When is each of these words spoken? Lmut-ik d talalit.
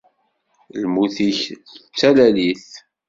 Lmut-ik 0.81 1.39
d 1.91 1.93
talalit. 1.99 2.69